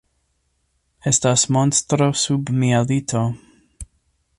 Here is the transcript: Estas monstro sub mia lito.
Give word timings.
Estas 1.11 1.45
monstro 1.57 2.09
sub 2.23 2.51
mia 2.65 2.81
lito. 2.93 3.27